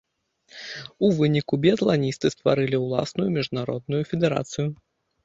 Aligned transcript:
У 1.07 1.11
выніку 1.19 1.53
біятланісты 1.65 2.31
стварылі 2.35 2.77
ўласную 2.85 3.27
міжнародную 3.37 4.01
федэрацыю. 4.13 4.65